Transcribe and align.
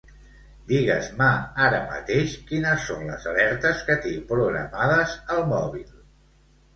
Digues-me 0.69 1.25
ara 1.65 1.81
mateix 1.91 2.33
quines 2.47 2.87
són 2.91 3.03
les 3.09 3.27
alertes 3.33 3.83
que 3.91 3.97
tinc 4.07 4.23
programades 4.31 5.13
al 5.37 5.45
mòbil. 5.53 5.85